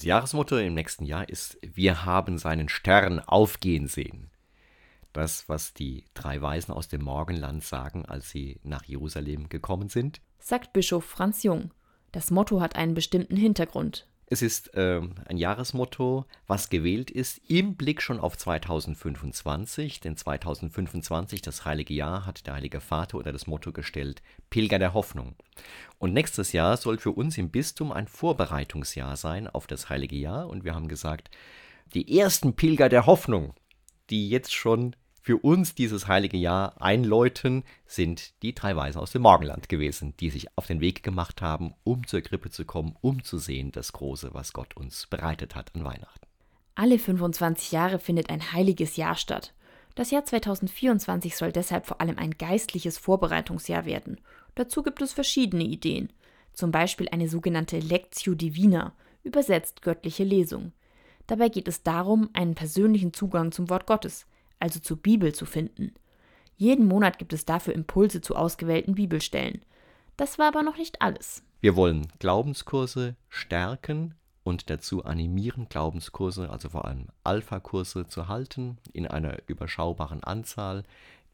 Das 0.00 0.06
Jahresmotto 0.06 0.56
im 0.56 0.72
nächsten 0.72 1.04
Jahr 1.04 1.28
ist 1.28 1.58
Wir 1.60 2.06
haben 2.06 2.38
seinen 2.38 2.70
Stern 2.70 3.20
aufgehen 3.20 3.86
sehen. 3.86 4.30
Das, 5.12 5.46
was 5.46 5.74
die 5.74 6.06
drei 6.14 6.40
Weisen 6.40 6.72
aus 6.72 6.88
dem 6.88 7.02
Morgenland 7.02 7.62
sagen, 7.62 8.06
als 8.06 8.30
sie 8.30 8.60
nach 8.62 8.84
Jerusalem 8.84 9.50
gekommen 9.50 9.90
sind. 9.90 10.22
Sagt 10.38 10.72
Bischof 10.72 11.04
Franz 11.04 11.42
Jung. 11.42 11.74
Das 12.12 12.30
Motto 12.30 12.62
hat 12.62 12.76
einen 12.76 12.94
bestimmten 12.94 13.36
Hintergrund. 13.36 14.06
Es 14.32 14.42
ist 14.42 14.74
äh, 14.74 15.00
ein 15.26 15.38
Jahresmotto, 15.38 16.24
was 16.46 16.70
gewählt 16.70 17.10
ist 17.10 17.40
im 17.48 17.74
Blick 17.74 18.00
schon 18.00 18.20
auf 18.20 18.38
2025, 18.38 19.98
denn 19.98 20.16
2025, 20.16 21.42
das 21.42 21.64
heilige 21.64 21.94
Jahr, 21.94 22.26
hat 22.26 22.46
der 22.46 22.54
Heilige 22.54 22.80
Vater 22.80 23.18
unter 23.18 23.32
das 23.32 23.48
Motto 23.48 23.72
gestellt, 23.72 24.22
Pilger 24.48 24.78
der 24.78 24.94
Hoffnung. 24.94 25.34
Und 25.98 26.12
nächstes 26.12 26.52
Jahr 26.52 26.76
soll 26.76 26.98
für 26.98 27.10
uns 27.10 27.38
im 27.38 27.50
Bistum 27.50 27.90
ein 27.90 28.06
Vorbereitungsjahr 28.06 29.16
sein 29.16 29.48
auf 29.48 29.66
das 29.66 29.88
heilige 29.88 30.14
Jahr. 30.14 30.48
Und 30.48 30.62
wir 30.62 30.76
haben 30.76 30.86
gesagt, 30.86 31.28
die 31.94 32.16
ersten 32.16 32.54
Pilger 32.54 32.88
der 32.88 33.06
Hoffnung, 33.06 33.54
die 34.10 34.30
jetzt 34.30 34.54
schon 34.54 34.94
für 35.22 35.36
uns 35.36 35.74
dieses 35.74 36.08
heilige 36.08 36.36
Jahr 36.36 36.80
einläuten, 36.80 37.64
sind 37.86 38.42
die 38.42 38.54
drei 38.54 38.74
Weisen 38.74 39.00
aus 39.00 39.12
dem 39.12 39.22
Morgenland 39.22 39.68
gewesen, 39.68 40.14
die 40.18 40.30
sich 40.30 40.56
auf 40.56 40.66
den 40.66 40.80
Weg 40.80 41.02
gemacht 41.02 41.42
haben, 41.42 41.74
um 41.84 42.06
zur 42.06 42.22
Krippe 42.22 42.50
zu 42.50 42.64
kommen, 42.64 42.96
um 43.00 43.22
zu 43.22 43.38
sehen 43.38 43.70
das 43.72 43.92
Große, 43.92 44.30
was 44.32 44.52
Gott 44.52 44.76
uns 44.76 45.06
bereitet 45.06 45.54
hat 45.54 45.74
an 45.74 45.84
Weihnachten. 45.84 46.26
Alle 46.74 46.98
25 46.98 47.72
Jahre 47.72 47.98
findet 47.98 48.30
ein 48.30 48.52
heiliges 48.52 48.96
Jahr 48.96 49.14
statt. 49.14 49.52
Das 49.94 50.10
Jahr 50.10 50.24
2024 50.24 51.36
soll 51.36 51.52
deshalb 51.52 51.86
vor 51.86 52.00
allem 52.00 52.16
ein 52.16 52.30
geistliches 52.32 52.96
Vorbereitungsjahr 52.96 53.84
werden. 53.84 54.18
Dazu 54.54 54.82
gibt 54.82 55.02
es 55.02 55.12
verschiedene 55.12 55.64
Ideen. 55.64 56.10
Zum 56.54 56.70
Beispiel 56.70 57.08
eine 57.10 57.28
sogenannte 57.28 57.78
Lectio 57.78 58.34
Divina, 58.34 58.94
übersetzt 59.22 59.82
göttliche 59.82 60.24
Lesung. 60.24 60.72
Dabei 61.26 61.48
geht 61.48 61.68
es 61.68 61.82
darum, 61.82 62.30
einen 62.32 62.54
persönlichen 62.54 63.12
Zugang 63.12 63.52
zum 63.52 63.68
Wort 63.68 63.86
Gottes, 63.86 64.26
also 64.60 64.80
zur 64.80 64.98
Bibel, 64.98 65.34
zu 65.34 65.46
finden. 65.46 65.92
Jeden 66.56 66.86
Monat 66.86 67.18
gibt 67.18 67.32
es 67.32 67.44
dafür 67.44 67.74
Impulse 67.74 68.20
zu 68.20 68.36
ausgewählten 68.36 68.94
Bibelstellen. 68.94 69.62
Das 70.16 70.38
war 70.38 70.48
aber 70.48 70.62
noch 70.62 70.76
nicht 70.76 71.00
alles. 71.00 71.42
Wir 71.60 71.76
wollen 71.76 72.06
Glaubenskurse 72.18 73.16
stärken 73.28 74.14
und 74.42 74.70
dazu 74.70 75.04
animieren, 75.04 75.68
Glaubenskurse, 75.68 76.50
also 76.50 76.68
vor 76.68 76.84
allem 76.84 77.08
Alpha-Kurse 77.24 78.06
zu 78.06 78.28
halten, 78.28 78.78
in 78.92 79.06
einer 79.06 79.38
überschaubaren 79.46 80.22
Anzahl, 80.22 80.84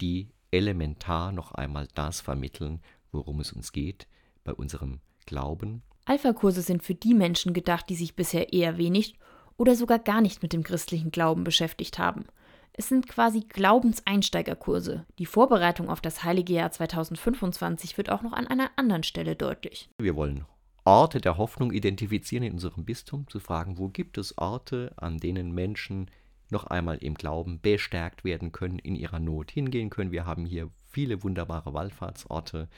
die 0.00 0.28
elementar 0.50 1.32
noch 1.32 1.52
einmal 1.52 1.88
das 1.94 2.20
vermitteln, 2.20 2.80
worum 3.12 3.40
es 3.40 3.52
uns 3.52 3.72
geht 3.72 4.06
bei 4.44 4.52
unserem 4.54 5.00
Glauben. 5.26 5.82
Alpha-Kurse 6.06 6.62
sind 6.62 6.82
für 6.82 6.94
die 6.94 7.14
Menschen 7.14 7.52
gedacht, 7.52 7.88
die 7.88 7.94
sich 7.94 8.16
bisher 8.16 8.52
eher 8.52 8.78
wenig 8.78 9.18
oder 9.56 9.76
sogar 9.76 9.98
gar 9.98 10.20
nicht 10.20 10.42
mit 10.42 10.52
dem 10.52 10.62
christlichen 10.62 11.10
Glauben 11.10 11.44
beschäftigt 11.44 11.98
haben. 11.98 12.24
Es 12.72 12.88
sind 12.88 13.08
quasi 13.08 13.40
Glaubenseinsteigerkurse. 13.40 15.04
Die 15.18 15.26
Vorbereitung 15.26 15.88
auf 15.88 16.00
das 16.00 16.24
heilige 16.24 16.54
Jahr 16.54 16.70
2025 16.70 17.98
wird 17.98 18.10
auch 18.10 18.22
noch 18.22 18.32
an 18.32 18.46
einer 18.46 18.70
anderen 18.76 19.02
Stelle 19.02 19.36
deutlich. 19.36 19.90
Wir 19.98 20.16
wollen 20.16 20.44
Orte 20.84 21.20
der 21.20 21.36
Hoffnung 21.36 21.72
identifizieren 21.72 22.44
in 22.44 22.54
unserem 22.54 22.84
Bistum, 22.84 23.28
zu 23.28 23.38
fragen, 23.38 23.78
wo 23.78 23.88
gibt 23.88 24.18
es 24.18 24.38
Orte, 24.38 24.92
an 24.96 25.18
denen 25.18 25.52
Menschen 25.52 26.10
noch 26.50 26.64
einmal 26.64 26.98
im 26.98 27.14
Glauben 27.14 27.60
bestärkt 27.60 28.24
werden 28.24 28.52
können, 28.52 28.78
in 28.78 28.96
ihrer 28.96 29.20
Not 29.20 29.50
hingehen 29.50 29.90
können. 29.90 30.10
Wir 30.10 30.26
haben 30.26 30.46
hier 30.46 30.70
viele 30.90 31.22
wunderbare 31.22 31.74
Wallfahrtsorte, 31.74 32.68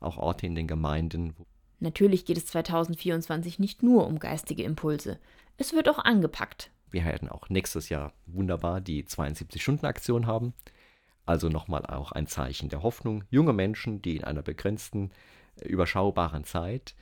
auch 0.00 0.16
Orte 0.16 0.46
in 0.46 0.54
den 0.54 0.66
Gemeinden. 0.66 1.34
Natürlich 1.80 2.24
geht 2.24 2.38
es 2.38 2.46
2024 2.46 3.58
nicht 3.58 3.82
nur 3.82 4.06
um 4.06 4.18
geistige 4.18 4.62
Impulse. 4.62 5.18
Es 5.58 5.72
wird 5.72 5.88
auch 5.88 5.98
angepackt. 5.98 6.70
Wir 6.90 7.04
werden 7.04 7.28
auch 7.28 7.48
nächstes 7.48 7.88
Jahr 7.88 8.12
wunderbar 8.26 8.80
die 8.80 9.04
72-Stunden-Aktion 9.04 10.26
haben. 10.26 10.54
Also 11.26 11.48
nochmal 11.48 11.84
auch 11.86 12.12
ein 12.12 12.26
Zeichen 12.26 12.68
der 12.68 12.82
Hoffnung. 12.82 13.24
Junge 13.30 13.52
Menschen, 13.52 14.00
die 14.00 14.16
in 14.16 14.24
einer 14.24 14.42
begrenzten, 14.42 15.10
überschaubaren 15.62 16.44
Zeit 16.44 16.94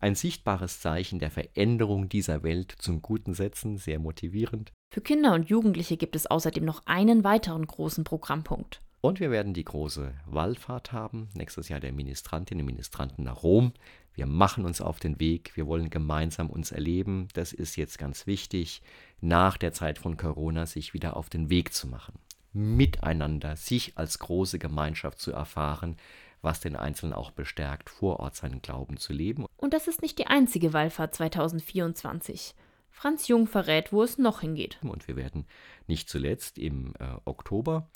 ein 0.00 0.14
sichtbares 0.14 0.80
Zeichen 0.80 1.18
der 1.18 1.30
Veränderung 1.30 2.08
dieser 2.08 2.42
Welt 2.42 2.74
zum 2.78 3.02
Guten 3.02 3.34
setzen, 3.34 3.76
sehr 3.76 3.98
motivierend. 3.98 4.72
Für 4.92 5.02
Kinder 5.02 5.34
und 5.34 5.48
Jugendliche 5.48 5.96
gibt 5.96 6.16
es 6.16 6.26
außerdem 6.26 6.64
noch 6.64 6.86
einen 6.86 7.22
weiteren 7.22 7.66
großen 7.66 8.02
Programmpunkt. 8.02 8.80
Und 9.00 9.18
wir 9.18 9.30
werden 9.30 9.54
die 9.54 9.64
große 9.64 10.12
Wallfahrt 10.26 10.92
haben, 10.92 11.30
nächstes 11.34 11.70
Jahr 11.70 11.80
der 11.80 11.92
Ministrantinnen 11.92 12.62
und 12.62 12.72
Ministranten 12.72 13.24
nach 13.24 13.42
Rom. 13.42 13.72
Wir 14.14 14.26
machen 14.26 14.66
uns 14.66 14.82
auf 14.82 14.98
den 15.00 15.18
Weg, 15.18 15.52
wir 15.54 15.66
wollen 15.66 15.88
gemeinsam 15.88 16.50
uns 16.50 16.70
erleben. 16.70 17.28
Das 17.32 17.54
ist 17.54 17.76
jetzt 17.76 17.98
ganz 17.98 18.26
wichtig, 18.26 18.82
nach 19.20 19.56
der 19.56 19.72
Zeit 19.72 19.98
von 19.98 20.18
Corona 20.18 20.66
sich 20.66 20.92
wieder 20.92 21.16
auf 21.16 21.30
den 21.30 21.48
Weg 21.48 21.72
zu 21.72 21.86
machen. 21.86 22.18
Miteinander, 22.52 23.56
sich 23.56 23.96
als 23.96 24.18
große 24.18 24.58
Gemeinschaft 24.58 25.18
zu 25.18 25.32
erfahren, 25.32 25.96
was 26.42 26.60
den 26.60 26.76
Einzelnen 26.76 27.14
auch 27.14 27.30
bestärkt, 27.30 27.88
vor 27.88 28.20
Ort 28.20 28.36
seinen 28.36 28.60
Glauben 28.60 28.98
zu 28.98 29.12
leben. 29.12 29.46
Und 29.56 29.72
das 29.72 29.88
ist 29.88 30.02
nicht 30.02 30.18
die 30.18 30.26
einzige 30.26 30.72
Wallfahrt 30.72 31.14
2024. 31.14 32.54
Franz 32.90 33.28
Jung 33.28 33.46
verrät, 33.46 33.92
wo 33.92 34.02
es 34.02 34.18
noch 34.18 34.40
hingeht. 34.40 34.78
Und 34.82 35.08
wir 35.08 35.16
werden 35.16 35.46
nicht 35.86 36.10
zuletzt 36.10 36.58
im 36.58 36.92
äh, 36.98 37.14
Oktober 37.24 37.88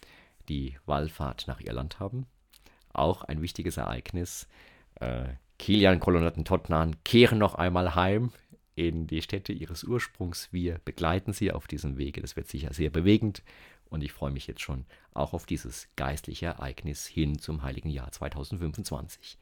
die 0.49 0.77
Wallfahrt 0.87 1.47
nach 1.47 1.61
Irland 1.61 2.01
haben. 2.01 2.27
Auch 2.93 3.25
ein 3.25 3.43
wichtiges 3.43 3.77
Ereignis. 3.77 4.49
Äh, 4.97 5.35
Kilian, 5.59 6.01
Kolonaten, 6.01 6.45
Tottenham 6.45 6.93
kehren 7.05 7.39
noch 7.39 7.55
einmal 7.55 7.95
heim 7.95 8.33
in 8.75 9.07
die 9.07 9.23
Städte 9.23 9.53
ihres 9.53 9.85
Ursprungs. 9.85 10.53
Wir 10.53 10.81
begleiten 10.85 11.33
sie 11.33 11.53
auf 11.53 11.67
diesem 11.67 11.97
Wege. 11.97 12.21
Das 12.21 12.37
wird 12.37 12.49
sicher 12.49 12.73
sehr 12.73 12.91
bewegend. 12.91 13.43
Und 13.89 14.03
ich 14.03 14.13
freue 14.13 14.33
mich 14.33 14.47
jetzt 14.47 14.63
schon 14.63 14.87
auch 15.13 15.35
auf 15.35 15.47
dieses 15.47 15.89
geistliche 15.97 16.47
Ereignis 16.47 17.07
hin 17.07 17.39
zum 17.39 17.63
heiligen 17.63 17.91
Jahr 17.91 18.11
2025. 18.11 19.39